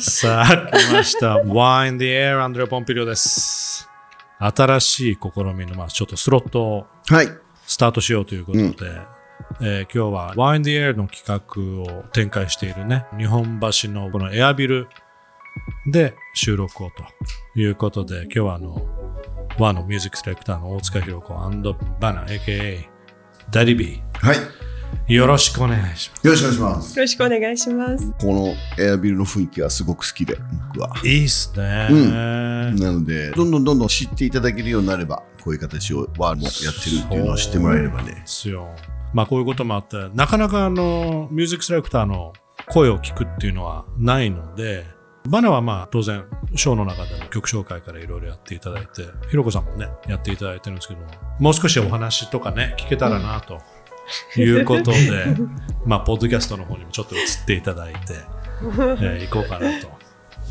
[0.00, 1.36] さあ、来ました。
[1.36, 3.88] Wine the Air アンドレ・ポンピリオです。
[4.38, 7.28] 新しい試みの、まあ、ちょっとスロットをはい。
[7.66, 8.66] スタートしようということで、
[9.60, 14.88] えー今日は Wine the Air の企画を展開しているね、日本橋のこのエアビル
[15.90, 17.04] で収録をと
[17.58, 18.86] いうことで、今日はあの、
[19.58, 21.34] 和のミュージックセレクターの大塚弘子
[22.00, 22.88] バナ、AKA
[23.50, 24.36] ダディビはい。
[25.08, 25.14] ー。
[25.14, 26.98] よろしくお願いしまよろしくお願いします。
[26.98, 28.12] よろしくお願いします。
[28.20, 30.36] このエアビルの雰囲気がすごく好きで、
[30.72, 30.96] 僕は。
[30.96, 31.08] す。
[31.08, 31.88] いいっすね。
[31.90, 38.12] なので、どんどんどんどん知っていただけるようになれば、こういう形をワールもやってるっていうのを知ってもらえればね。
[38.12, 38.68] ですよ。
[39.12, 42.32] まあこういうこともあって、なかなかあの、ミュージックセレクターの
[42.68, 44.86] 声を聞くっていうのはないので、
[45.28, 51.06] バナはまあ当然、ショーの中でも曲紹介からいろいろやっていただいて、ひろこさんもね、やっていただいてるんですけども、
[51.38, 53.60] もう少しお話とかね、聞けたらなと
[54.36, 54.98] いうことで、
[55.86, 57.98] まあ、ポッドキャストの方にもちょっと移っていただいて、
[58.62, 59.88] えー行こうかなと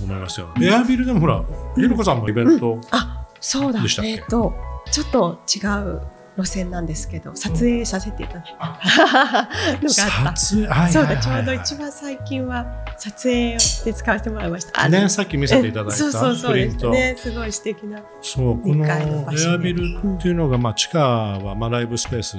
[0.03, 0.49] 思いますよ。
[0.61, 1.43] エアビルでもほら、
[1.75, 3.81] ひろこさんもイベント、あ、そうだ。
[3.81, 4.11] でしたっけ？
[4.11, 4.53] えっ、と、
[4.91, 6.02] ちょっと違う
[6.38, 8.66] 路線なんですけど、撮影させていただいた
[9.81, 10.36] のがあった。
[10.36, 12.66] 撮影、はいそうだ、ちょうど一番最近は
[12.97, 14.81] 撮影で使わせてもらいました。
[14.81, 16.80] あね、さっき見せていただいたそうそうそうでプリント。
[16.80, 17.16] すね。
[17.17, 18.02] すごい素敵な。
[18.21, 22.38] そう、このエアビルっていうのが、まあ、地下はまあライブスペース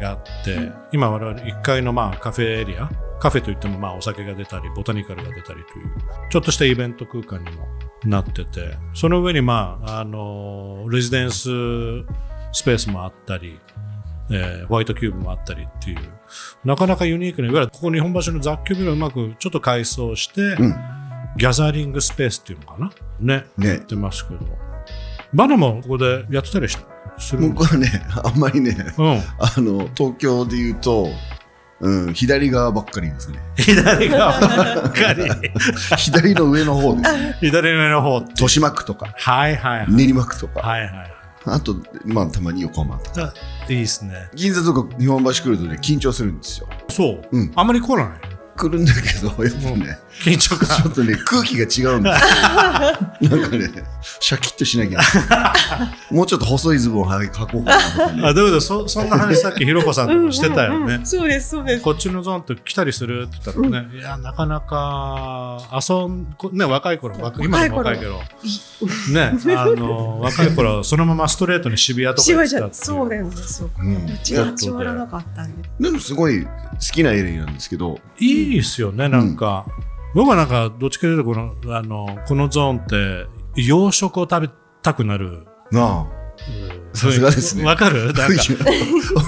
[0.00, 5.94] があって、今我々1階のまあカフェエリア、カフェといってもまあお酒が出たり、ボタニカルが出たりという、
[6.30, 7.66] ちょっとしたイベント空間にも
[8.04, 11.48] なってて、その上にまあ、あの、レジデンス
[12.54, 13.60] スペースもあったり、
[14.30, 15.98] えーホワイトキューブもあったりっていう、
[16.64, 20.56] なかなかユニークな、いわゆるここ日本橋の雑居ビルをうまくちょっと改装して、
[21.36, 22.90] ギャザリングスペースっていうのかな？
[23.20, 23.44] ね。
[23.58, 24.40] ねやってますけど。
[25.34, 27.20] バナもここでやってたりした？
[27.20, 27.88] する僕はね、
[28.24, 29.06] あんまりね、うん。
[29.38, 31.08] あの、東京で言うと、
[31.80, 33.40] うん、左側ばっかりですね。
[33.56, 35.24] 左側ばっかり。
[35.98, 37.32] 左の上の方です。
[37.46, 38.30] 左上の方って。
[38.30, 39.86] 豊島区とか、はいはいはい。
[39.90, 43.20] 練馬区とか、はいはいあと、まあ、たまに横浜とか。
[43.22, 43.34] は
[43.68, 43.74] い。
[43.74, 44.28] いいですね。
[44.34, 46.68] 銀座とか日本橋来るとね、緊張するんですよ。
[46.90, 47.28] そう。
[47.32, 48.06] うんあんまり来ない。
[48.56, 50.92] 来るんだけど、やっぱね、緊張ちょ感。
[50.92, 53.38] っとね、空気が違うんですよ。
[53.38, 53.70] なんかね、
[54.20, 55.00] シャキッとしなきゃ。
[56.10, 58.22] もうちょっと細いズボン履こうかなとかね。
[58.24, 61.00] あ、だけどそ、そんな話さっきひろこさんともしてたよね。
[61.04, 61.82] そうです、そうです。
[61.82, 68.20] こっちのゾーンって来たりするって言ったらね、いや、なかなか、遊ん、こね、若い頃、若今でも若いけど、
[69.12, 72.68] ね、あの、若い頃、そのままストレートに渋谷とか行ってた。
[72.72, 73.70] そうなんですよ。
[73.78, 75.68] うん立ち立ち寄らなかったんで。
[75.80, 76.48] でもすごい好
[76.92, 79.66] きなエリアなんですけど、いいですよね、なんか。
[80.14, 83.26] 僕はなんか、どっちかというと、この、あの、このゾーンって、
[83.56, 84.50] 洋食を食べ
[84.82, 85.46] たくなる。
[85.72, 86.06] なあ、
[86.96, 88.12] さすがですねわかる？
[88.12, 88.42] なんか、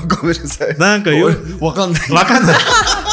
[0.20, 0.78] ごめんなさい。
[0.78, 1.34] なんかよ俺
[1.66, 2.10] わかんない。
[2.12, 2.56] わかんない。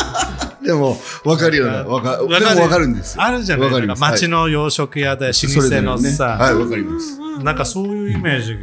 [0.64, 2.24] でも、わかるような、わか、で
[2.56, 3.24] もわかるんですよ。
[3.24, 3.72] あるじゃない？
[3.72, 7.20] かりますか街の洋食屋で老舗のさ、はい、わかります。
[7.44, 8.58] なんかそういうイメージ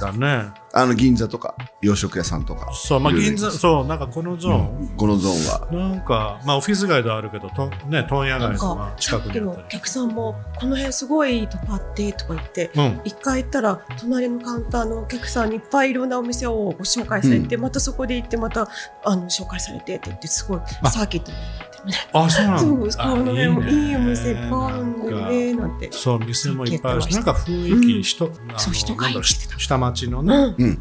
[0.00, 0.50] だね。
[0.74, 2.72] あの、銀座とか、洋食屋さんとか。
[2.72, 5.88] そう、まあ銀座、そう、なんかこのゾーン、このゾーンは。
[5.90, 9.66] なんか、まあオフィス街ではあるけど、とね、問屋街とかか、近くにあったり。
[9.68, 13.00] 客さんも、この辺すごいいいとこあって、とか言って、うん。
[13.04, 18.68] 一回行ったら隣のカウンターのお客さんにいっぱいいろんなお店をご紹介されて、またそこで行ってまた
[19.04, 21.32] あの紹介されてって言ってすごいあサーキット。
[22.12, 22.60] あ、そうなんだ。
[22.60, 25.88] そうこの辺もあいいお店いっぱいあるんだよねなんて。
[25.90, 30.78] そう、店もいっぱいあるし、なんか雰囲気、うん人、そう人がなんだろう入ってた下町のね。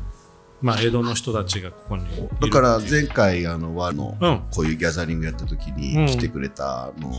[0.62, 2.06] まあ江戸の人たちがここに
[2.40, 4.42] だから、前回、あの、和の、うん。
[4.52, 7.12] こういうギャザリングやった時うんに来てくれた、あの、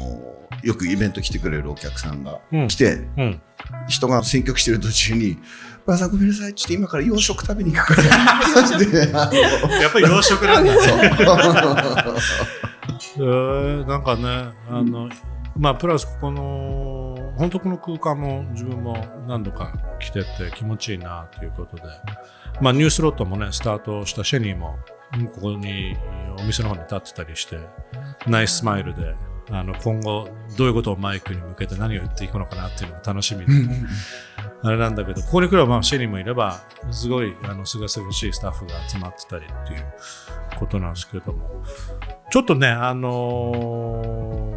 [0.62, 3.42] よくイベント来てくれるお客さんがうん来て、うん。
[3.88, 5.38] 人が選曲してる途中に、
[5.84, 8.08] ばあさんごめんなさい、ちょっと今から洋食食べに行くから。
[9.80, 11.16] やっぱり洋食なんだね。
[13.16, 15.08] えーなんかね、あの、
[15.56, 21.82] まあ、プラスここの、本当この空間も自分も何度か来てて気持ちいいなということで、
[22.60, 24.78] まあ、ニュースロットもね、スタートしたシェニーも、
[25.34, 25.96] ここに
[26.38, 27.58] お店の方に立ってたりして、
[28.26, 29.14] ナイススマイルで、
[29.50, 33.52] あの、今後、どういうことをマイクに向けて何を言っていくのかなっていうのが楽しみで、
[34.64, 36.60] あれなんだけど、ここに来れば、まあ、シェニーもいれば、
[36.90, 39.84] すごい、あの、すがすがしいスタッフが集まってたりっていう
[40.58, 41.64] ことなんですけれども、
[42.30, 43.52] ちょっとね、あの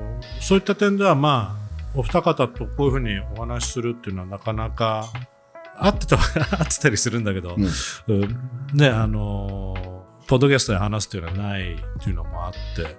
[0.02, 0.06] ー
[0.40, 1.58] そういった点では、ま
[1.94, 5.06] あ、お二方とこういうふうにお話しするっていうのはなかなか
[5.78, 6.18] 合ってた、
[6.60, 7.66] 合ってたりするんだけど、うん。
[8.08, 8.40] うん。
[8.74, 9.96] ね、あのー
[10.28, 12.98] ポッドキャストで話すっていうのはないっていうのもあって、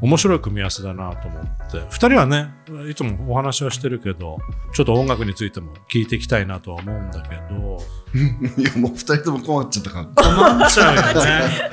[0.00, 1.78] 面白い組み合わせだなと思って。
[1.78, 2.54] 2人はね
[2.88, 4.38] いつもお話はしてるけど
[4.72, 7.78] ちょっと音楽についても聞いていきたいなとは思うんだけど。
[8.58, 11.70] いやもう二人とも困っちゃったから困っちゃうよね。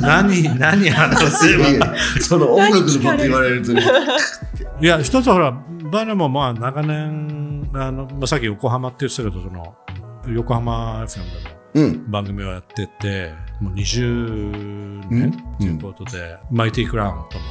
[0.00, 1.68] 何何話せば。
[1.68, 3.82] いやいやその音楽のこと言われるとね。
[4.80, 5.54] いや一つはほら
[5.90, 9.74] バネもまあ長年あの、まあ、さっき横浜って言ってたけどその
[10.28, 12.10] 横浜 FM でもうん。
[12.10, 17.44] 番組をやっててもう20年ということで、マイティクラウンとも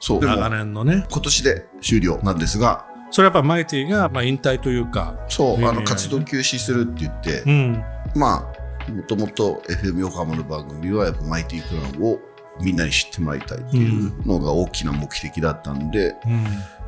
[0.00, 0.20] そう。
[0.20, 1.06] 長年のね。
[1.10, 2.86] 今年で終了なんですが。
[3.12, 7.84] それやっぱマイティがまあ引退というかそうあのね活動休止するって言ってうん。
[8.14, 8.48] ま
[8.88, 12.20] あもともと FM 横浜の番組はやっぱマイティクラウンを
[12.60, 16.14] みんなに知ってもらいたいっていうのが大きな目的だったんで、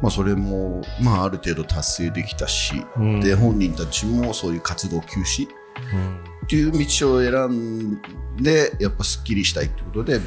[0.01, 5.49] まあ、それも、まあ、ある程度達成できたし、うんで本人たちもそういう活動休止
[5.95, 8.01] うんっていう道を選ん
[8.43, 10.21] でやっぱすっきりしたいってことで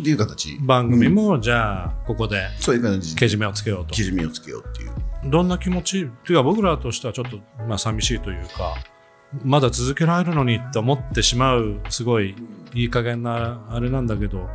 [0.00, 0.58] っていう形。
[0.60, 3.18] 番組もじゃあここでそういう感じで。
[3.20, 3.94] けじめをつけようと。
[3.94, 4.92] けじめをつけようっていう。
[5.30, 6.02] どんな気持ち？
[6.02, 7.38] っていうか僕らとしてはちょっと
[7.68, 8.74] まあ寂しいというか
[9.44, 12.34] まだ続けられるのにって思ってしまうすごい
[12.74, 14.48] いい加減なあれなんだけど。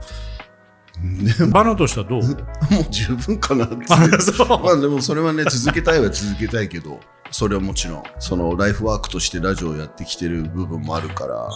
[1.52, 2.22] バナとしてはどう？
[2.24, 4.48] もう十分かなってあそう。
[4.48, 7.00] まあでもそれはね続けたいは続けたいけど
[7.38, 11.50] それはもちろんそのライフワークとしてラジオをやってきてる部分もあるから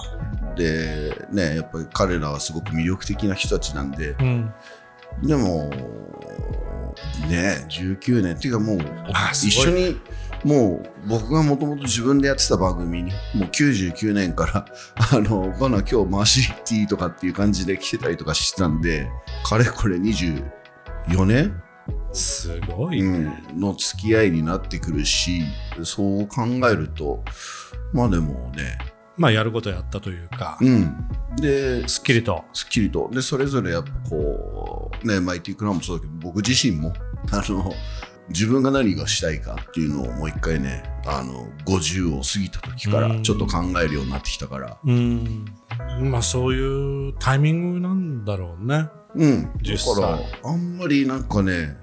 [0.53, 4.53] でねやっぱり彼らはすごく魅力的な人たちなんでうん。
[5.23, 5.69] でも
[7.29, 8.79] ね19年っていうかもう
[9.31, 9.97] 一緒に
[10.43, 14.65] もう僕がもともと自分でやってた番組にもう99年から
[15.13, 19.07] あのバナ今日回し行っていいとかっていう感じで来てたりとかしてたんで
[19.45, 20.43] かれこれ24
[21.25, 21.63] 年
[22.13, 25.41] すごい、うん、の付き合いになってくるし
[25.83, 27.23] そう考えると
[27.93, 28.77] まあでもね。
[29.17, 30.95] まあやることやったというか、うん。
[31.35, 32.45] ですっきりと。
[32.53, 33.09] すっきりと。
[33.11, 36.93] でそれぞれやっぱこうねマイティクラウンもそうだけど僕自身も
[37.31, 37.73] あの
[38.29, 43.23] 自分が何がしたいかっていうのをもう一回ねあの50を過ぎた時からうん。
[43.23, 44.77] ちょっと考えるようになってきたから。
[44.83, 45.45] うん
[46.01, 48.89] まあそういうタイミングなんだろうね。
[49.15, 49.43] うん。
[49.43, 49.95] だ実際。
[49.95, 51.75] からあんまりなんかね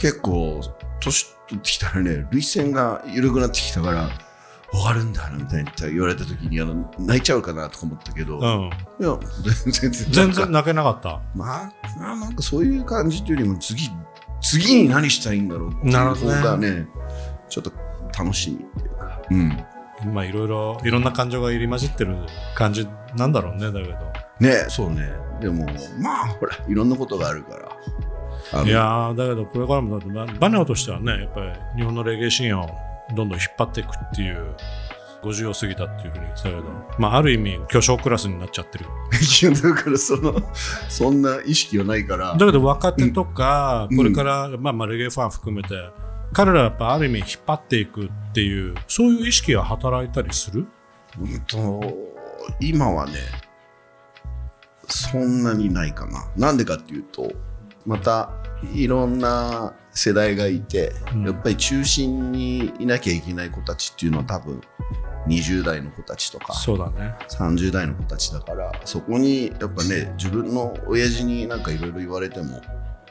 [0.00, 0.60] 結構
[1.00, 4.08] 年取ってきたらね涙腺が緩くなってきたから
[4.72, 8.70] 終わるんだみたいに言われた時にあの泣いちゃうかなとか思ったけど、いうん。
[9.06, 9.18] や
[9.72, 10.52] 全然全然。
[10.52, 11.20] 泣けなかった。
[11.34, 13.88] まあ、まあなんかそういう感じというよりも次
[14.40, 16.88] 次に何したいんだろうっていうなるほどね方がね。
[17.48, 17.72] ちょっと
[18.18, 19.22] 楽しみっていうか。
[19.30, 19.64] うん
[20.04, 20.80] まあいろいろ。
[20.84, 22.16] いろんな感情が入り混じってる
[22.54, 23.94] 感じなんだろうねだけど。
[24.40, 25.12] ねそうね。
[25.40, 25.66] でも
[25.98, 27.56] まあほらいろんなことがあるか
[28.52, 28.64] ら。
[28.64, 32.68] いやーだけどこれからもだってババネオとしてはねやっぱり日本のレゲエシーンを
[33.16, 34.54] どんどん引っ張っていくっていう
[35.24, 36.62] 50を過ぎたっていうふうに言ってたけど、
[36.98, 38.86] まあ、ある意味巨匠クラスになっちゃってる。
[39.62, 40.34] だからその
[40.88, 42.36] そんな意識はないから。
[42.36, 43.96] だけど若手とか、うん。
[43.96, 45.68] これから、まあ、まあレゲエファン含めて
[46.34, 50.66] 彼らはやっぱある意味引っ張っていくっていうそういう意識が働いたりする？
[51.18, 51.82] うんと
[52.60, 53.12] 今はね
[54.88, 56.28] そんなにないかな。
[56.36, 57.32] なんでかっていうと
[57.86, 58.30] また
[58.74, 61.24] いろんな世代がいて、うん。
[61.24, 64.60] やっぱり中心にいなきゃいけない子たちっていうのは多分
[65.28, 67.14] 20代の子たちとかそうだね。
[67.28, 72.60] 30代の子たちだからそこにやっぱね自分の親父になんかいろいろ言われても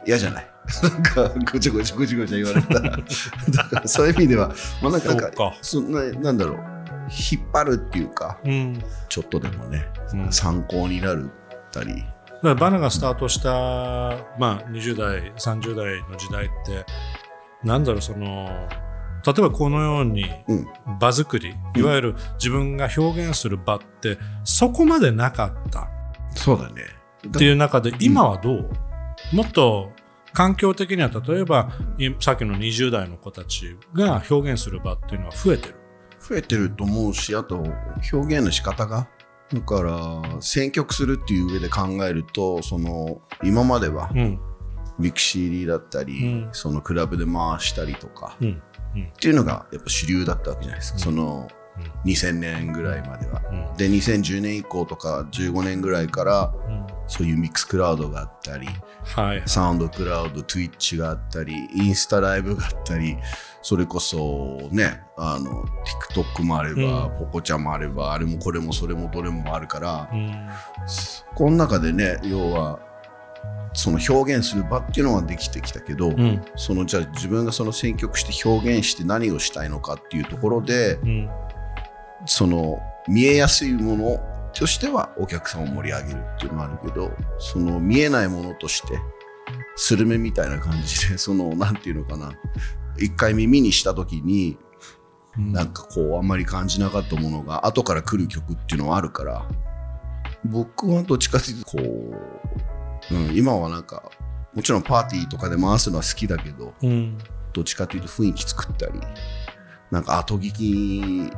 [0.06, 0.48] 嫌じゃない。
[0.82, 2.80] なんかごちゃごちゃごちゃごちゃ言われた。
[2.80, 2.90] ら
[3.52, 5.32] だからそういう意味ではまあなんか
[5.62, 6.58] そんななんだろう。
[7.10, 10.32] 引っ張るっていうかうん、ちょっとでもねうん。
[10.32, 11.96] 参考になるったり。
[11.96, 12.08] だか
[12.42, 13.50] らバナがスタートした、
[14.40, 16.86] まあ、20代30代の時代って
[17.64, 18.50] なんだろうその
[19.26, 20.68] 例えばこのようにうん。
[21.00, 25.90] 場作り、いわゆる自分が表現する場ってそこまでなかった。
[26.36, 26.84] そうだね。
[27.28, 28.70] っていう中で今はどう、
[29.32, 29.92] もっと
[30.34, 35.76] 環境的には例えばいさっきの20代の子たちが表現する場っていうのは増えてる。
[36.20, 37.58] 増えてると思うしあと
[38.14, 39.10] 表現の仕方が
[39.54, 44.40] だから選曲するっていう上で考えるとその今まではうん。
[45.00, 46.50] ミックスCDだったり、うん。
[46.52, 48.62] そのクラブで回したりとか、うん。
[48.96, 51.04] っていうのがやっぱ主流だったわけじゃないですか、うん。
[51.04, 53.42] そのうん2000年ぐらいまでは。
[53.52, 53.78] うん。
[53.78, 56.84] で2010年以降とか15年ぐらいからうん。
[57.08, 58.68] そういうミックスクラウドがあったり
[59.16, 59.44] はい。
[59.46, 63.18] サウンドクラウド Twitch があったりインスタライブがあったり
[63.62, 65.64] それこそねあの
[66.14, 67.18] TikTok もあれば、うん。
[67.18, 70.48] ポコちゃんもあればあれもこれもそれもどれもあるから、うん。
[71.36, 72.80] この中でね要は
[73.74, 76.42] その表現する場っていうのはできてきたけど、うん。
[76.56, 81.30] そのじゃあ自分がその選曲して表現して何をしたいのかっていうところでうん
[82.26, 84.20] その見えやすいもの
[84.54, 89.00] としてはお客さんを盛り上げるっていうのがあるけどその見えないものとして
[89.76, 92.32] スルメみたいな感じで そのなんていうのかな。
[92.98, 94.56] 一回耳にした時に
[95.36, 99.48] なんかこうあんまり感じなかったものが後から来る曲っていうのはあるから
[100.46, 101.80] 僕はどっちかというとこ
[103.12, 104.12] う、うん、今はなんか
[104.54, 107.18] もちろんパーティーとかで回すのは好きだけどうん。
[107.52, 109.00] どっちかというと雰囲気作ったり
[109.92, 111.32] なんか後聞き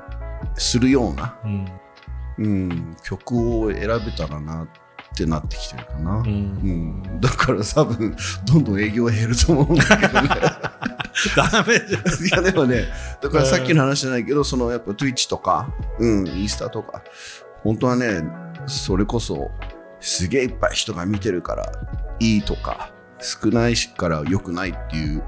[0.56, 1.68] するような、うん。
[2.38, 4.68] うん、曲を選べたらなっ
[5.15, 7.01] てなってきてるかな、ううん。
[7.01, 8.15] ん、だから多分
[8.46, 10.30] どんどん営業減ると思うんだけどね。
[11.36, 12.44] ダメじゃん。
[12.44, 12.86] いやでもね
[13.22, 17.01] だからさっきの話じゃないけどそのやっぱ Twitch とか、うん、インスタとか
[17.63, 18.24] 本当はね
[18.68, 19.51] それこそ
[20.00, 21.72] すげえいっぱい人が見てるから
[22.20, 25.24] いいとか少ないから良くないっていう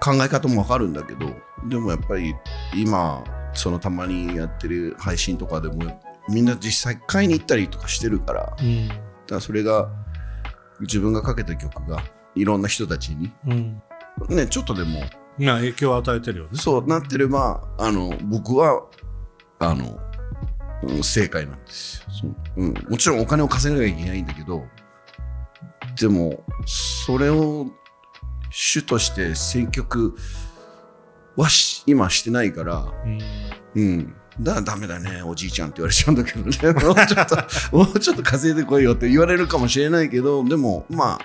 [0.00, 1.26] 考え方もわかるんだけど
[1.68, 2.34] でもやっぱり
[2.74, 3.22] 今
[3.54, 8.88] そのたまにやってる配信とかでもみんな実際買いに行ったりとかしてるからだかうん
[9.30, 9.88] らそれが
[10.80, 12.02] 自分がかけた曲が
[12.34, 13.82] いろんな人たちにうん。
[14.28, 15.00] ねちょっとでも
[15.38, 16.50] まあ影響を与えてるよね。
[16.54, 18.86] そうなってればあの僕は
[19.58, 19.98] あの、
[20.82, 22.04] うん正解なんですよ。
[22.10, 24.64] そう、うん、もちろんお金を稼がなきゃいけないんだけど
[25.98, 27.66] でもそれを
[28.50, 30.14] 主として選曲
[31.36, 33.20] はし今してないからうん。
[33.74, 34.14] うん。
[34.40, 36.46] だダメだねおじいちゃんって言われちゃうんだけどね。
[36.84, 37.36] もうちょっと
[37.76, 41.18] もうちょっと稼いでこいよって言われるかもしれないけどでもまあ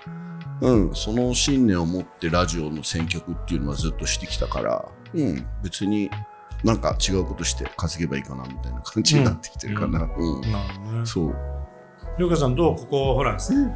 [0.62, 6.10] うんその信念を持ってラジオの選曲っていうのはずっとしてきたからうん別に
[6.64, 9.88] なんか違うことして稼げばいいかなみたいな感じになってきてるかな。
[9.88, 11.06] うん、なるほどね。
[11.06, 11.36] そう。
[12.18, 12.76] りょうかさんどう？
[12.76, 13.32] ここほら。
[13.32, 13.72] うん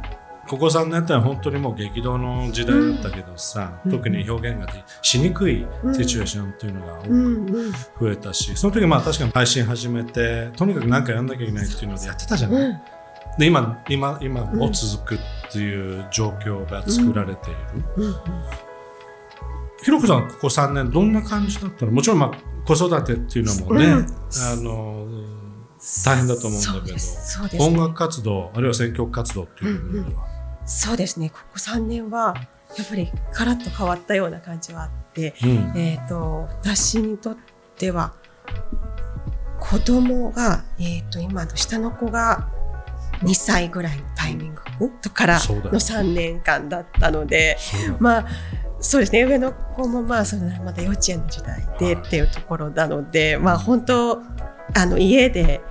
[0.48, 3.90] ここ3年って本当にもう激動の時代だったけどさ、うん。
[3.90, 12.80] 特に表現がでしにくいシチュエーションっていうのが多うく増えたし、その時まあ確かに配信始めてとにかく何かやんなきゃいけないっていうのでやってたじゃない、うん。
[13.38, 15.18] で今今今も続くっ
[15.50, 17.58] ていう状況が作られている、
[17.96, 18.14] うん。
[19.82, 21.92] ひろこさんここ3年どんな感じだったの？
[21.92, 23.94] もちろんまあ子育てっていうのもね、うん。
[23.96, 24.04] あ
[24.56, 25.06] の
[26.04, 27.02] 大変だと思うんだけどね
[27.58, 30.26] 音楽活動あるいは選曲活動っていう部分では、
[30.66, 31.30] そうですね。
[31.30, 32.34] ここ3年は
[32.76, 35.72] やっぱりカラッと変わったような感じはあって、うん。
[35.76, 37.36] えー、と私にとっ
[37.76, 38.14] ては
[39.60, 42.48] 子供が、えー、と今の下の子が
[43.22, 44.62] 2歳ぐらいのタイミング
[45.00, 47.56] とからの3年間だったので
[47.98, 48.26] まあ
[48.84, 49.24] そうですね。
[49.24, 52.04] 上の子もまあそれまだ幼稚園の時代ではい。
[52.06, 54.20] っていうところなので、まあ本当
[54.74, 55.62] あの家で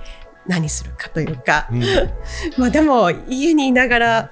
[0.48, 1.82] 何するかというか、うん。
[2.58, 4.30] まあでも家にいながら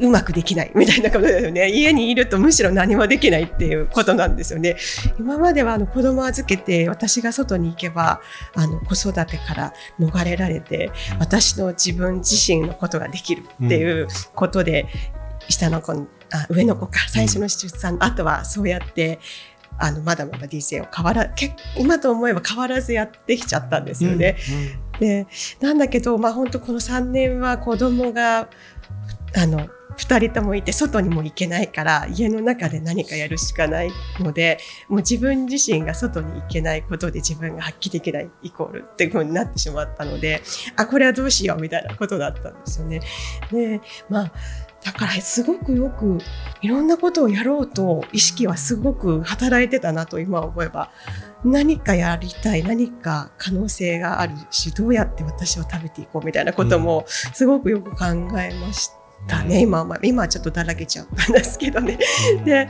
[0.00, 1.68] うまくできないみたいなことですよね。
[1.72, 4.76] 家にいるとむしろ何もできないっていうことなんですよね。
[5.18, 8.20] 今まではあの子供預けて私が外に行けば
[8.54, 14.86] あの子育てから逃れられてうん私の自分自身のことができるっていうことで、
[15.48, 19.20] 下の子あ上の子か最初の出産、あとはそうやって
[19.78, 24.36] あのまだまだ DJ を変わらけ今と思えば変わらずやってきちゃったんですよね。
[24.98, 25.26] で
[25.60, 28.48] なんだけど、まあ、本当この3年は子供が
[29.34, 29.68] あの
[30.00, 40.42] 2人ともいて外にも行けないから家の中で何かやるしかないのでもう自分自身が外に行けないことで自分が発揮できないイコールっていう風になってしまったので
[40.76, 43.00] あこれはどうしようみたいなことだったんですよね。
[43.52, 44.32] でまあ
[44.82, 46.18] だからすごくよく
[46.62, 50.90] いろんなことをやろうと意識はすごく働いてたなと今思えば
[51.44, 58.06] 何かやりたい何か可能性があるしどうやって私を食べていこうみたいなこともすごくよく考
[58.38, 58.99] えました
[59.44, 61.98] ね、今は今はちょっとだらけちゃったんですけどね。
[62.38, 62.44] うん。
[62.44, 62.68] で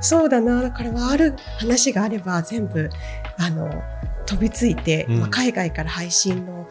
[0.00, 0.62] そうだな。
[0.62, 2.90] だからある話があれば全部
[3.38, 3.82] あの
[4.26, 5.20] 飛びついて、うん。
[5.20, 6.68] まあ、海外から配信の、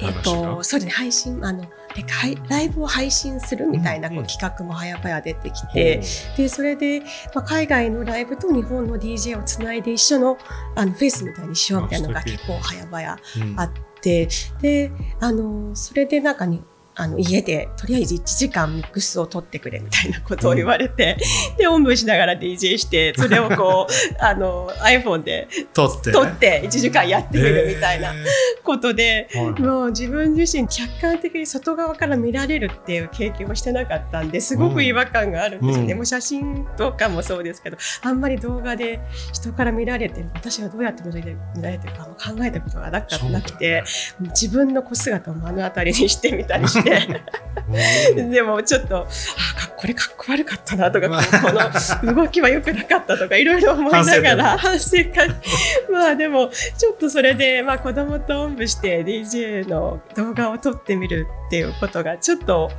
[0.00, 0.64] えっ話とが？
[0.64, 0.90] そうですね。
[0.92, 4.24] 配信あのでかいライブを配信するみたいなこうん。
[4.24, 6.02] う企画も早々出てきて、
[6.36, 7.00] でそれで、
[7.34, 10.38] まあ、海外のライブと日本の DJ をつないで一緒の
[10.74, 13.60] あのフェイスみたいにしようみたいなのが結構早々うん。
[13.60, 14.28] あって
[14.60, 16.62] であのそれで中に
[16.98, 21.18] あの家でとりあえず1時間ミックスを取ってくれみたいなことを言われて、
[21.58, 26.10] でおんぶしながら DJ してそれをこう あの iPhone で撮って。
[26.10, 28.16] 撮って1時間やってみるみたいなえ
[28.62, 29.60] ことで、ーはい。
[29.60, 35.98] もう自分自身客観的に外側から見られるっていう経験をしてなかったんですごく違和感があるんですよね、うん。
[35.98, 39.00] もう写真とかもそうですけどあんまり動画で
[39.32, 43.84] 人から見られてる私がどうやって見られてる見られてるかも考えたことがなくて
[44.20, 55.28] 自分の子姿を目の当たりにしてみたりしてで でもちょっとあかこれかっこ悪かったなとかこの動きは良くなかったとかいろいろ思いながら反省会。
[55.90, 62.70] まあでもちょっとそれで、まあ、子供とおんぶして DJ の動画を撮ってみるっていうことがちょっと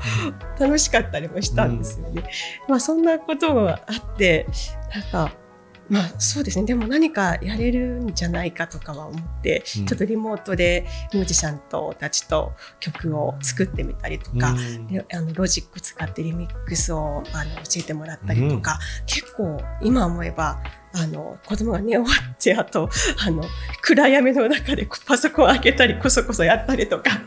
[0.59, 2.23] 楽しかったりもしたんですよね。
[2.67, 4.47] まあそんなことがあって
[4.93, 5.31] なんか
[5.89, 6.65] まあそうですね。
[6.65, 9.85] でも何かやれるんじゃないかとかは思って、うん。
[9.85, 14.55] ちょっとリモートでミュージシャンとたちと曲を作ってみたりとか、
[14.89, 20.61] であのロジック使ってリミックスをあの教えてもらったりとか、結構今思えば
[20.93, 22.89] あの子供が寝終わってあと
[23.25, 23.43] あの
[23.81, 27.21] 暗闇の中でパソコン開けたりこそこそやったりとか。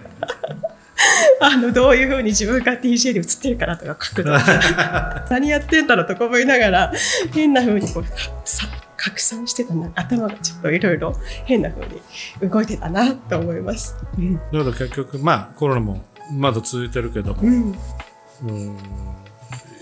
[1.41, 4.31] あのどういうふうに自分が DJ で映ってるかなとか角度
[5.31, 6.93] 何やってんだろうとか思いながら
[7.33, 8.05] 変なふうにこう
[8.45, 8.67] さ
[8.97, 9.91] 拡散してたな。
[9.95, 11.17] 頭がちょっといろいろ
[11.47, 11.85] 変なふう
[12.43, 13.97] に動いてたなと思います。
[14.19, 14.35] うん。
[14.35, 17.79] だから結局まあコロナもまだ続いてるけども、うん。
[18.43, 18.79] うん。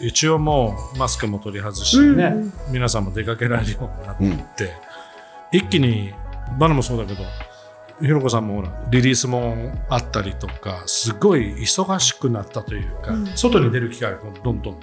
[0.01, 5.59] 一応もうマスクも取り外しね、うん皆さんも出かけられるようになって、うん。
[5.59, 6.13] 一気に
[6.57, 7.25] バナもそうだけど
[8.01, 13.27] ひろこさんもほらリリースもあったりとかすごい忙しくなったというか、うん。
[13.37, 14.81] 外に出る機会がどんどん、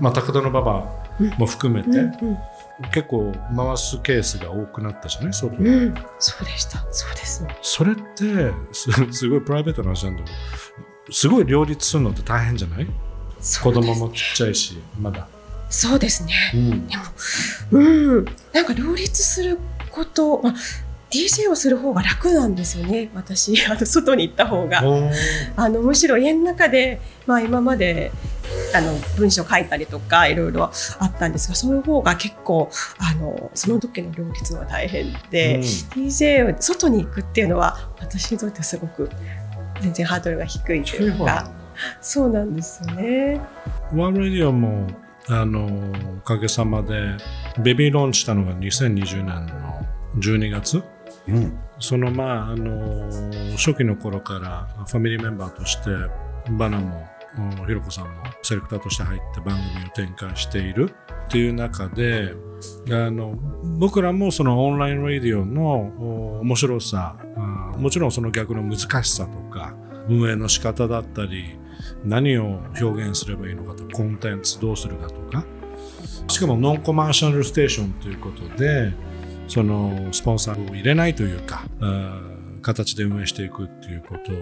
[0.00, 0.90] まあ、高田の馬場
[1.38, 2.38] も含めて、うん
[2.94, 5.32] 結構回すケースが多くなったじゃない？
[5.32, 6.78] 外に、うん、そうでした。
[6.92, 7.42] そうです。
[7.42, 7.58] ね。
[7.60, 10.30] それってすすごいプライベートな話なんだけ
[11.08, 12.86] どすごい両立するのって大変じゃない？
[12.86, 12.92] 子
[13.40, 13.86] そうです。
[13.88, 15.26] 供もちっちゃいしまだ。
[15.68, 16.32] そうですね。
[16.54, 16.86] うん。
[16.86, 17.02] でも、
[17.72, 19.58] うん、なんか両立する
[19.90, 20.54] こと、まあ、
[21.10, 23.10] DJ をする方が楽なんですよね。
[23.14, 24.82] 私、 あの外に行った方が。
[25.56, 28.12] あのむしろ家の中で、まあ、今まで
[28.74, 30.64] あの文章書いたりとかいろいろ
[30.98, 39.10] あったんですがそういう方が結構あのその時の両立のが大変で、うん DJ を外に行くっていうのは私にとってはすごく
[39.80, 41.50] 全然ハードルが低いというか
[42.00, 43.40] そうなんですよね。
[43.94, 44.86] ワンラディオも
[45.28, 45.68] あの
[46.18, 47.16] おかげさまで
[47.58, 49.86] ベビーローンチしたのが2020年の
[50.16, 50.82] 12月
[51.28, 51.58] うん。
[51.78, 53.10] そのまああの
[53.52, 55.90] 初期の頃からファミリーメンバーとして
[56.52, 57.06] バナも
[57.66, 58.10] ひろこさんも
[58.42, 60.94] セレクターとして入って番組を展開している。
[61.28, 62.32] っていう中で
[62.90, 63.34] あの
[63.78, 67.16] 僕らもそのオンラインラディオの面白さ
[67.76, 69.74] もちろんその逆の難しさとか
[70.08, 71.58] 運営の仕方だったり
[72.02, 75.44] 何を表現すればいいのかとコンテンツどうするかとか。
[76.28, 78.92] しかもノンコマーシャルステーションということで
[79.48, 81.64] そのスポンサーを入れないというか
[82.62, 84.32] 形で運営していくっていうこと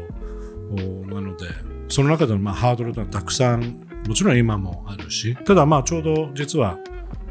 [0.82, 1.46] おなので
[1.88, 6.78] その中でのまあハードルというのはたくさんもちろん今もあるしただまあちょうど実は、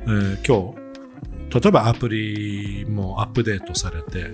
[0.03, 0.85] えー今日
[1.53, 4.25] 例えばアプリもアップデートされて、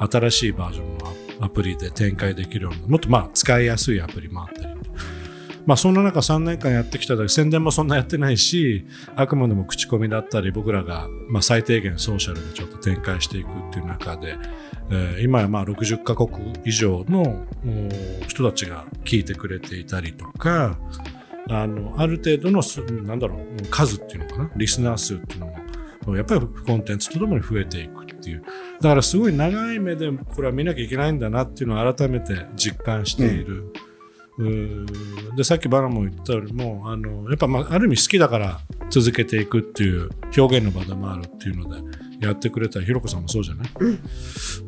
[0.00, 4.75] 新しいバージョンのアアプリで展開できるようなもっとまあ使いやすいアプリもあったり
[5.66, 14.36] まあそんな中3年間やってきただけ宣伝もそんなやってないしあくまでも口コミだったり僕らがまあ最低限ソーシャルでちょっと展開していくっていう中で、
[14.90, 17.44] えー今やまあ60カ国以上の
[18.28, 20.78] 人たちが聞いてくれていたりとか
[21.50, 22.62] あのある程度の
[23.02, 25.46] なんだろう数っていうのかなリスナー数っていうの
[26.06, 28.44] もやっぱりコンテンツとともに増えていくっていう
[28.80, 33.64] だからすごい長い目でこれは見なきゃいけないんだなっていうのを改めて実感している。
[33.64, 33.85] うー
[35.36, 43.84] でさっきバナも言ったよりもあのやっぱ、まあ、ある意味好きだから続けていくっていう表現の場でもあるっていうのでやってくれたひろこさんもそうじゃない、だか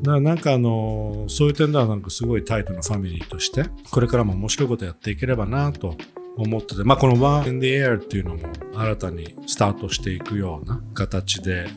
[0.03, 5.97] らなんかあのそういう点ではなんかすごいタイトなファミリーとしてこれからも面白いことやっていければなと
[6.37, 8.43] 思ってて、まあ、この One in the Air っていうのも
[8.75, 11.71] 新たにスタートしていくような形で、え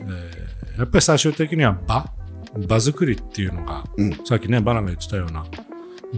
[0.48, 2.10] ーやっぱり最終的には場？
[2.66, 4.12] 場作りっていうのが、うん。
[4.24, 5.44] さっきねバナが言ってたような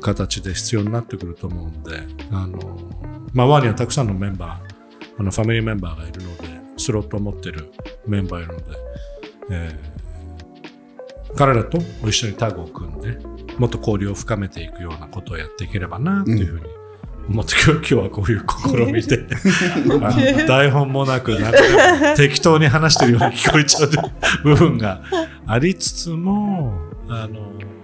[0.00, 2.78] 形で必要になってくると思うんで、あの、
[3.32, 6.44] まあ、ワーにはたくさんのメンバー、あの、ファミリーメンバーがいるので、
[6.76, 7.72] スロットを持ってる
[8.06, 8.64] メンバーいるので、
[9.50, 9.94] えー
[11.36, 13.18] 彼らと一緒にタッグを組んで、
[13.58, 16.66] もっと交流を深めていくようなことをやっていければな、というふうに
[17.28, 19.26] 思って、今日今日はこういう試みで、
[20.46, 21.58] 台本もなく、なんか
[22.16, 23.90] 適当に話してるように聞こえちゃう
[24.44, 25.02] 部分が
[25.46, 26.78] ありつつも、
[27.08, 27.83] あの、うん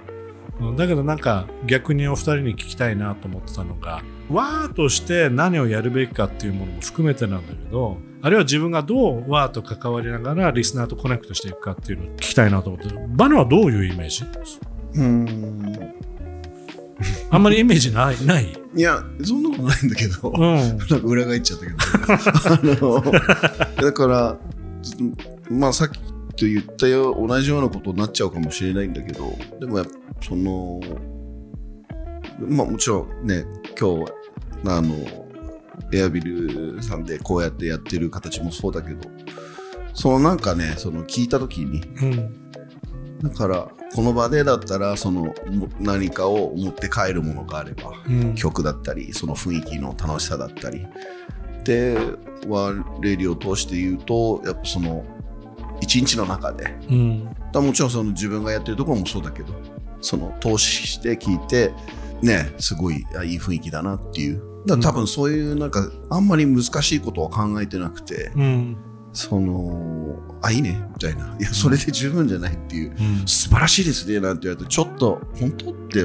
[0.77, 14.25] だけどなんか逆にお二人に聞きたいなと思ってたのがワーとして何をやるべきかっていうものも含めてなんだけどあるいは自分がどうワーと関わりながらリスナーとコネクトしていくかっていうのを聞きたいなと思ってバナはどういうイメージ？
[14.94, 15.94] うーん。
[17.31, 18.53] あんまりイメージないない？
[18.77, 20.57] いやそんなことないんだけど、うん。
[20.57, 22.99] なんか裏返っちゃったけど。
[22.99, 23.12] あの
[23.83, 24.37] だから
[25.51, 25.99] まあさっき
[26.40, 30.81] と言ったよ同じようなことになっちゃうかもしれないんだけどでもやっぱその
[32.38, 33.44] まあもちろんね
[33.79, 34.12] 今日
[34.66, 34.94] あの
[35.92, 39.11] エアビルさんでこうやってやってる形もそうだけど
[39.92, 42.50] そのなんかねその聞いた時にうん。
[43.20, 48.35] だからこの場でだったらそのも何かを持って帰るものがあればうん。
[48.35, 50.87] 曲だったりその雰囲気の楽しさだったり
[51.64, 51.98] で
[52.48, 52.72] は
[53.03, 55.05] レディを通して言うとやっぱその
[55.81, 56.75] 一日の中で。
[56.88, 57.37] うん。
[57.53, 59.53] だもちろんその自分がやってるところもそうだけど
[60.01, 61.73] その投資して聞いて
[62.23, 64.43] ねすごいあいい雰囲気だなっていう。
[64.66, 68.77] だ多分そういうなんかあんまり難しいことは考えてなくてうん。
[69.12, 71.37] そのあいいねみたいな。
[71.38, 72.90] いやそれで十分じゃないっていう。
[72.90, 73.27] うん。
[73.27, 76.05] 素晴らしいですねなんて言われてちょっと本当って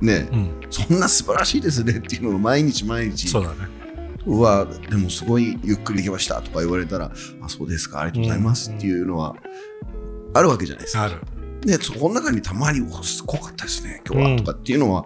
[0.00, 0.50] ねうん。
[0.70, 3.79] そんな素晴らしいですねっていうのを毎日毎日そうだね
[4.26, 9.34] うわでもすごいゆっくりできましたとか言われたらあそうですかありがとうございますっていうのは
[10.34, 11.04] あるわけじゃないですか。
[11.04, 11.20] ある。
[11.62, 15.04] でそこの中にたまにおすごかったですね今日はとかっていうのは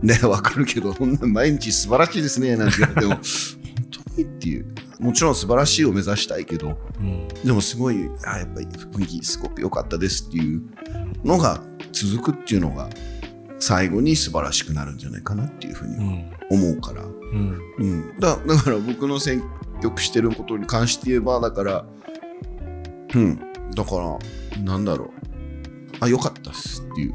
[0.00, 3.22] ね わかるけどそんな毎日素晴らしいですねなんて言われても 本
[4.14, 4.66] 当にっていう。
[5.00, 7.28] もちろん素晴らしいを目指したいけどうん。
[7.44, 10.62] でもすごいあやっぱり雰囲気すごく良かったですっていう
[11.24, 12.90] のが続くっていうのが
[13.58, 17.02] 最後に素晴らしくなるんじゃないかなっていうふうにうん思うから。
[17.02, 17.60] うん。
[17.78, 19.42] うん、だだから僕の選
[19.82, 21.84] 曲してることに関して言えばだから
[23.14, 23.38] うん。
[23.74, 24.18] だか
[24.56, 25.10] らなんだろう。
[26.00, 27.14] あ良かったっすっていう。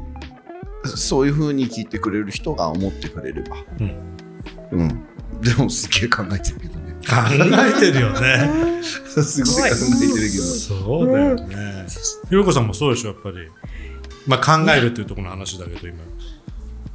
[0.96, 3.56] そういうふうに聞いてくれる人が思ってくれれば。
[3.80, 4.16] うん。
[4.72, 6.94] うん、でもすっげえ考えてるけどね。
[7.06, 8.82] 考えてるよね。
[8.82, 11.86] すごい考えてるけそうだよね。
[12.28, 13.36] ひろこさんもそうでしょやっぱり。
[14.26, 15.98] まあ考えるっていうところの話だけど今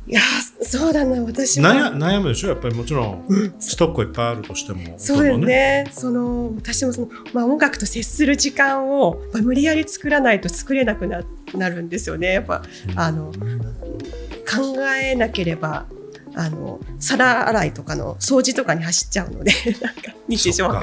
[0.09, 2.49] いやーそうだな私も悩悩むでしょ？
[2.49, 3.53] やっぱりもちろん。
[3.59, 5.87] ストックいっぱいあるとしてもそうだよ音のね。
[5.91, 11.21] その私もその、まあ、音楽と接する時間を、まあ、無理やり作らないと作れなくな
[11.53, 12.33] なるんですよね。
[12.33, 12.63] やっぱ
[12.95, 15.85] あの考えなければ
[16.33, 20.81] あの皿洗いとかの掃除とかに走っちゃうので なんか日常が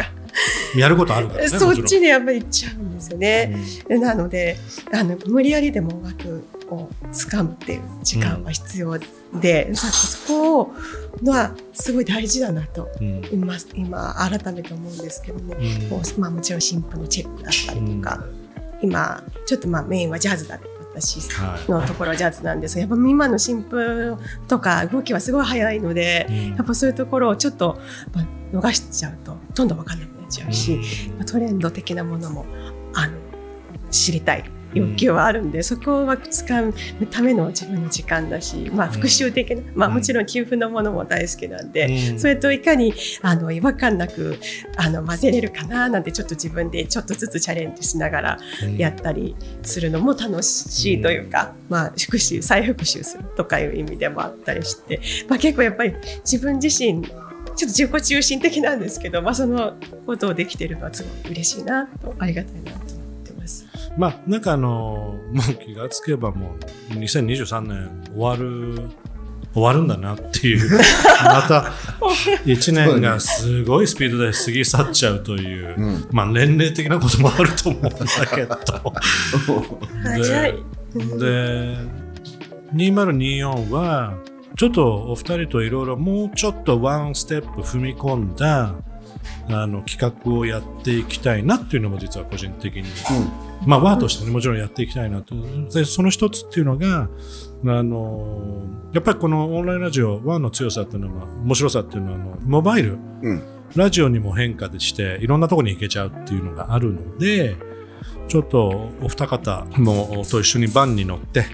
[0.76, 3.56] やることあるからねそっちににやっぱり行っちゃうんですよね。
[3.88, 4.56] なので
[4.92, 8.98] あの無理やりでも音楽を掴むっていう時間は必要
[9.40, 10.72] で、そそこ
[11.24, 13.22] はすごい大事だなとうん。
[13.32, 15.88] 今今改めて思うんですけどね、うん。
[15.88, 18.24] もうまあ、もちろん新婦のチェックだったりとか、
[18.82, 21.70] 今ちょっとまあメインはジャズだね私はい。
[21.70, 24.16] のところはジャズなんですがやっぱ今の新婦
[24.48, 26.54] とか動きはすごい速いので、うん。
[26.56, 27.78] やっぱそういうところをちょっと、
[28.14, 28.26] まあ、
[28.56, 30.78] 逃しちゃうとどんどん分かんなくなっちゃうし、
[31.16, 32.46] まあトレンド的なものも
[32.94, 33.12] あの
[33.90, 34.44] 知りたい
[34.76, 36.74] 欲求はあるんで、そこは使う
[37.10, 42.18] ための自分の時間だし、まあ、復習的な、まあ、もちろん給付のものも大好きなんで、うん。
[42.18, 44.38] それといかにあの違和感なく
[44.76, 48.38] あの混ぜれるかななんてちょっと自分でちょっとずつチャレンジしながら
[48.76, 57.02] やったりするのも楽しいというか、まあ、復習再復習するとかいう意味でもあったりして、まあ、結構やっぱり自分自身
[57.56, 62.85] ちょっと自己中心的なんですけど、まあ、そのことをできてるのはすごい嬉しいなとありがたいなと
[63.96, 66.56] まあなんかあのもう気がつけばも
[66.90, 68.90] う2023年終わる
[69.56, 70.78] 終わるんだなっていう。
[71.24, 71.72] また
[72.44, 76.08] 1年がすごいスピードで過ぎ去っちゃうという、うん。
[76.12, 77.98] まあ年齢的なこともあると思うんだ
[78.34, 78.54] けど。
[80.04, 80.54] 早い。
[81.18, 81.76] で
[82.74, 84.18] 2024は
[84.56, 88.74] ちょっとお二人といろいろもうちょっとワンステップ踏み込んだ
[89.48, 92.84] あの企画をやっていきたいなっていうのも実は個人的に
[93.66, 95.34] まあ、ワーとしてね、もちろんやっていきたいなと。
[95.72, 97.08] で、その一つっていうのが、
[97.66, 103.42] あの、やっぱりこのオンラインラジオ、ワーの強さっていうのは、面白さっていうのは、あのモバイル、うん
[103.74, 107.56] ラジオにも変化でして、いろんなところに行けちゃうっていうのがあるので、
[108.28, 111.44] ちょっとお二方もと一緒にバンに乗って、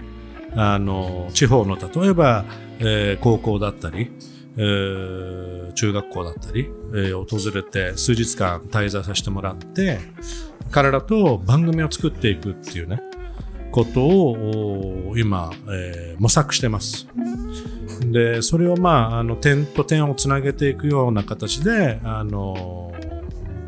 [0.54, 2.44] あの、地方の例えば、
[2.78, 4.10] えー高校だったり、
[4.56, 9.98] えー中学校だったり、えー訪れて数日間滞在させてもらって、
[10.72, 13.00] 彼らと番組を作っていくっていうね、
[13.70, 17.08] ことを今、えー模索してます。
[18.10, 22.92] で、それをまあ、あの、点と点をつなげていくような形で、あの、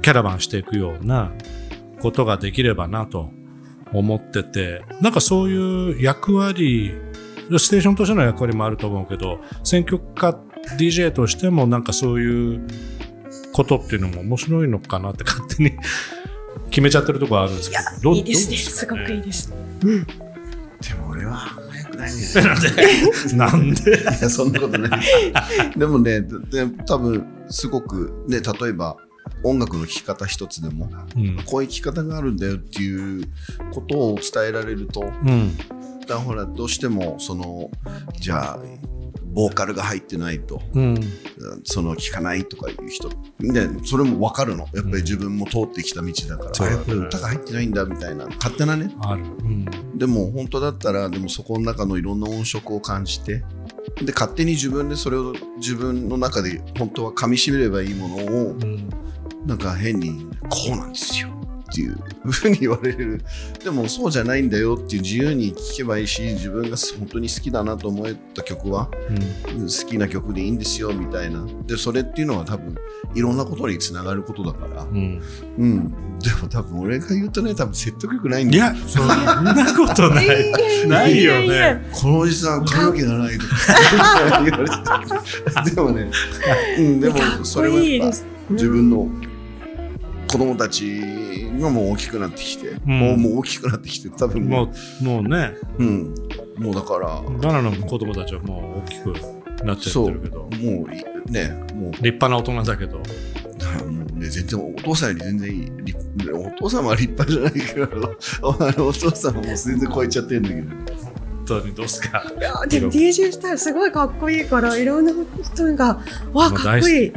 [0.03, 1.33] キャラバンしていくような
[2.01, 3.31] ことができればなと
[3.93, 6.93] 思ってて、なんかそういう役割、
[7.59, 10.39] ステーションとしての役割もあると思うけど、選曲家
[10.79, 12.67] DJ としてもなんかそういう
[13.53, 15.73] ことっていうのも面白いのかなって勝手に
[16.71, 19.51] 決めちゃってるところあるんですけど、どういいですねすごくいいでです。
[19.51, 22.61] でも俺はあんま良くないねすかね。
[23.35, 23.91] なんで？
[24.01, 25.01] いやそんなことない
[25.79, 28.97] でもねで多分すごくね例えば
[29.43, 31.37] 音楽の聴き方一つでもうん。
[31.47, 33.25] こういう聴き方があるんだよっていう
[33.73, 35.57] ことを伝えられるとうん。
[35.57, 35.65] だ
[36.09, 37.71] からほらどうしてもその
[38.21, 38.59] じゃあ
[39.35, 40.63] ボーカルが入ってないと。
[40.73, 41.01] うん。
[41.65, 43.11] その聞かないとかいう人。
[43.41, 44.69] でそれも分かるの。
[44.73, 48.27] やっぱり自分も通ってきた道だから、そうあやっぱり歌が入ってないんだみたいな。
[48.27, 48.95] 勝手なね。
[49.01, 49.99] ある、うん。
[49.99, 53.45] でも本当だったらでもそこの中のいろんな音色を感じて。
[54.03, 58.89] で勝手に自分でそれを自分の中で本当は噛みしめればいいものをうん。
[59.47, 61.29] なんか変にこうなんですよ
[61.75, 63.21] っていうふうに言われる。
[63.63, 71.45] でもそうじゃないんだよっていう自由に聴けばいいし自分が本当に好きだなと思えた曲は好きな曲でいいんですよみたいな。
[71.67, 72.77] でそれっていうのは多分
[73.15, 74.83] いろんなことにつながることだから。
[74.83, 75.23] うん。
[75.59, 75.89] うん。
[76.21, 78.65] でも多分俺が言うとね多分説得力ないんいだよ。
[78.67, 80.27] やそんなことない。
[80.87, 81.89] ないよね。
[81.93, 86.11] このおじさん髪の毛がないとか言われて でもね、
[86.79, 88.17] うん、でもそれはやっぱ
[88.51, 89.09] 自分の
[90.35, 91.01] 子供たち
[91.61, 95.57] がもう大きくなってきて、もうもう大きくなってきて多分ももうもうね。
[95.79, 96.15] う、うん、
[96.59, 100.41] もうだからガナの子供たちはもう大きくなっちゃってるけど。
[100.41, 100.61] もう
[100.93, 101.93] いねもう。
[101.93, 102.97] 立派な大人だけど。
[102.99, 103.05] も
[104.13, 105.71] うね、全然お父さんより全然いい。
[105.85, 108.17] 立お父さんは立派じゃないけど
[108.89, 110.69] お父さんはもう全然超えちゃってるんだけど。
[111.15, 112.25] 本当にどうすか？
[112.39, 115.13] いや でも DJ スタイルすごいかっこいいからいろんな
[115.55, 116.01] 人が
[116.33, 117.09] わかっこいい。
[117.09, 117.13] う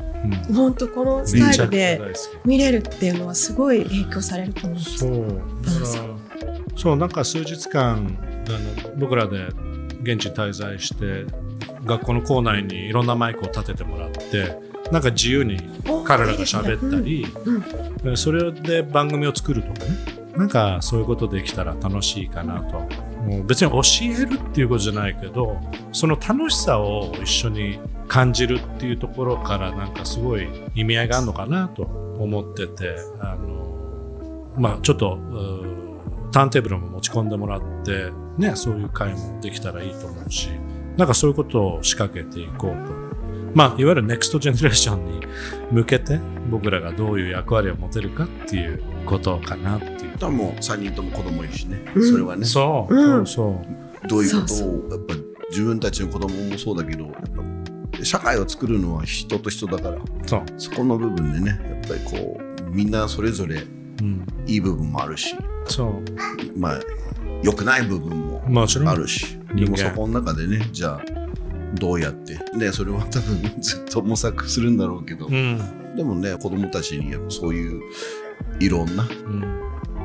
[0.51, 0.53] ん。
[0.55, 2.01] 本当このスタイルで
[2.45, 4.79] 見れるっていうのはすごい影響されると思う。
[4.79, 5.11] そう。
[5.65, 5.85] だから
[6.75, 8.51] そうなんか数日間あ
[8.89, 9.47] の僕らで
[10.03, 11.25] 現地に滞在して
[11.85, 14.57] 学校の校内にいろんなマイクを立ててもらって
[14.91, 15.59] なんか自由に
[16.05, 17.25] 彼らが喋ったり、
[18.05, 18.17] うん。
[18.17, 20.17] それで番組を作るとかね。
[20.37, 23.06] なんかそういうことできたら楽しいかなともう
[23.47, 25.59] 別に教えるっていうことじゃないけど
[25.91, 35.17] その楽しさを一緒に感じるっていうところからなんかすごい意味合いがあるのかなと思っててあのまあちょっと
[36.31, 40.49] ターンテーブルも持ち込んでもらってねそういう会もできたらいいと思うし
[40.95, 43.07] なんかそういうことを仕掛けていこうと
[43.53, 45.25] まあ、いわゆるネクストジェネレーションに
[45.71, 46.19] 向けて
[46.51, 49.96] 僕らがどういう役割を持てるかっていうことかなっていう。
[50.19, 55.15] 多分もう3人とも子供いるしね、うんそれはねそう、うんそうどういうことをやっぱ
[55.49, 57.13] 自分たちの子供もそうだけどやっ
[57.97, 60.43] ぱ社会を作るのは人と人だからそう。
[60.57, 63.63] そこの部分でねやっぱりこうみんなそれぞれ
[63.99, 66.59] うん、いい部分もあるしそう。
[66.59, 66.79] まあ
[67.41, 68.89] 良くない部分ももちろん。
[68.89, 71.01] あるしで人間もそこの中でねじゃあ
[71.73, 75.59] どうやってでそれは多分 ずっと模索するんだろうけど、うん。
[75.95, 77.81] でもね子供たちにやっぱそういう
[78.59, 79.43] いろんな,、うん。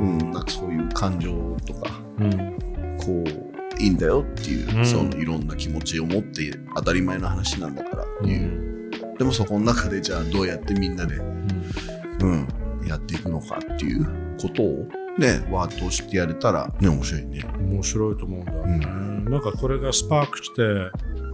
[0.02, 1.30] うん、なんかそういう感情
[1.66, 2.58] とかうん。
[2.98, 8.90] こういいんだよっていう、うんそのいろんな気持ちを持って当たり前の話なんだからってういう、ん。
[9.18, 12.48] でもそこの中でじゃあどうやってみんなで、うん、
[12.86, 14.06] やっていくのかっていう
[14.40, 14.88] ことを
[15.18, 17.44] ねわーっと知ってやれたらね面白いね。
[17.58, 19.12] 面白いと思うんだよね。
[19.30, 20.62] なんかこれがスパークして、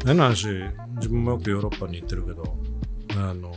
[0.04, 0.46] 変な話、
[0.96, 2.44] 自分もよくヨーロッパに行ってるけど、
[3.16, 3.52] あの、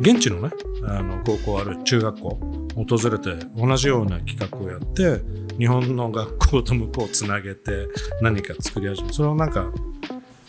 [0.00, 0.50] 現地のね、
[0.84, 2.40] あの高校ある中学校
[2.74, 5.20] 訪れて同じような企画をやって、
[5.58, 7.88] 日本の学校と向こうをつなげて
[8.20, 9.14] 何か作り始める。
[9.14, 9.70] それをなんか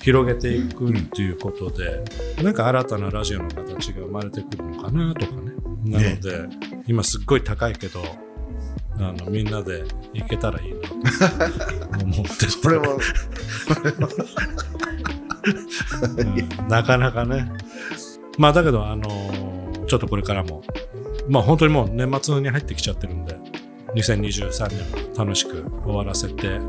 [0.01, 2.03] 広げていくっていうことで、
[2.43, 5.51] なんか新たなラジオの形が生まれてくるのかなとかね。
[5.85, 6.49] なので、
[6.87, 8.01] 今すっごい高いけど、
[8.99, 9.83] あのみんなで
[10.13, 10.93] 行けたらいいなと
[12.05, 12.97] 思ってて それは
[16.17, 17.51] うんなかなかね。
[18.37, 19.53] まあだけど、あのー
[19.85, 20.63] ちょっとこれからも、
[21.27, 23.35] まあ本当にもう年末に入ってきちゃってるんで、
[23.95, 26.59] 2023年楽しく終わらせて、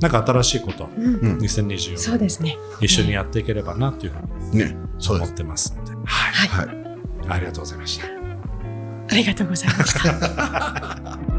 [0.00, 1.14] なんか新しいこと、うん。
[1.14, 2.56] うん2024年そうですね。
[2.80, 4.76] 一緒にやっていければなっていうふうにね。
[4.98, 5.28] そうです。
[5.28, 6.48] 思ってますんで、はい。
[6.48, 6.68] はい。
[7.28, 8.06] ありがとうございました。
[8.06, 11.18] ありがとうございました